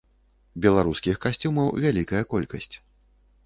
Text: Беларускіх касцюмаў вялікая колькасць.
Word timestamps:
Беларускіх 0.65 1.21
касцюмаў 1.27 1.67
вялікая 1.87 2.23
колькасць. 2.35 2.75